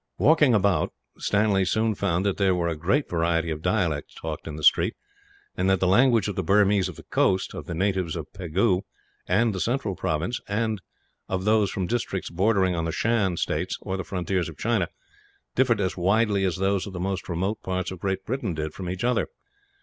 [0.17, 4.55] Walking about, Stanley soon found that there were a great variety of dialects talked in
[4.55, 4.97] the streets,
[5.55, 8.81] and that the language of the Burmese of the coast, of the natives of Pegu
[9.27, 10.81] and the central province, and
[11.29, 14.89] of those from districts bordering on the Shan states or the frontiers of China,
[15.53, 18.89] differed as widely as those of the most remote parts of Great Britain did from
[18.89, 19.27] each other.